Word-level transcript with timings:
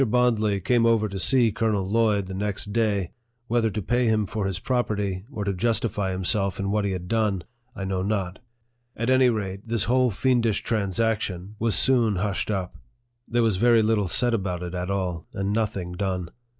Bondly 0.03 0.59
came 0.59 0.87
over 0.87 1.07
to 1.07 1.19
see 1.19 1.51
Colonel 1.51 1.87
Lloyd 1.87 2.25
the 2.25 2.33
next 2.33 2.73
day, 2.73 3.11
whether 3.45 3.69
to 3.69 3.83
pay 3.83 4.07
him 4.07 4.25
for 4.25 4.47
his 4.47 4.57
property, 4.57 5.25
or 5.31 5.43
to 5.43 5.53
justify 5.53 6.11
himself 6.11 6.59
in 6.59 6.71
what 6.71 6.85
he 6.85 6.91
had 6.91 7.07
done, 7.07 7.43
I 7.75 7.85
know 7.85 8.01
not. 8.01 8.39
At 8.97 9.11
any 9.11 9.29
rate, 9.29 9.67
this 9.67 9.83
whole 9.83 10.09
fiendish 10.09 10.63
transaction 10.63 11.55
was 11.59 11.75
soon 11.75 12.15
NARRATIVE 12.15 12.15
OF 12.15 12.15
THE 12.15 12.21
hushed 12.23 12.49
up. 12.49 12.77
There 13.27 13.43
was 13.43 13.57
very 13.57 13.83
little 13.83 14.07
said 14.07 14.33
about 14.33 14.63
it 14.63 14.73
at 14.73 14.89
all, 14.89 15.27
and 15.35 15.53
nothing 15.53 15.91
done. 15.91 16.31